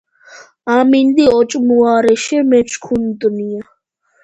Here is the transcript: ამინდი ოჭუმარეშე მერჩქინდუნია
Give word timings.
ამინდი 0.77 1.23
ოჭუმარეშე 1.37 2.37
მერჩქინდუნია 2.49 3.61